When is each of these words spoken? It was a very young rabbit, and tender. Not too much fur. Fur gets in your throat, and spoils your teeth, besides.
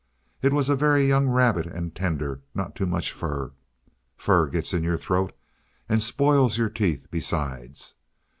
It 0.41 0.51
was 0.51 0.67
a 0.67 0.75
very 0.75 1.05
young 1.05 1.27
rabbit, 1.27 1.67
and 1.67 1.93
tender. 1.93 2.41
Not 2.55 2.75
too 2.75 2.87
much 2.87 3.11
fur. 3.11 3.51
Fur 4.17 4.47
gets 4.47 4.73
in 4.73 4.81
your 4.83 4.97
throat, 4.97 5.31
and 5.87 6.01
spoils 6.01 6.57
your 6.57 6.69
teeth, 6.71 7.05
besides. 7.11 7.93